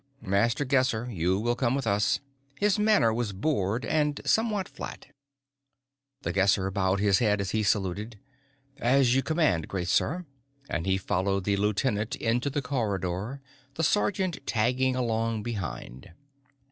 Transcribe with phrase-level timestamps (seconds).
[0.25, 2.21] "Master Guesser, you will come with us."
[2.59, 5.05] His manner was bored and somewhat flat.
[6.23, 8.17] The Guesser bowed his head as he saluted.
[8.79, 10.25] "As you command, great sir."
[10.67, 13.41] And he followed the lieutenant into the corridor,
[13.75, 16.09] the sergeant tagging along behind.